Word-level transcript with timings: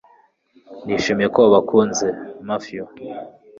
Nishimiye 0.85 1.27
ko 1.33 1.39
wabakunze, 1.45 2.07
Mathew. 2.47 2.87